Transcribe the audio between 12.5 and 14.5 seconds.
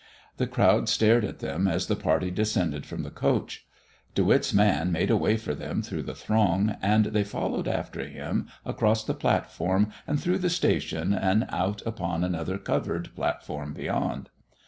covered platform beyond.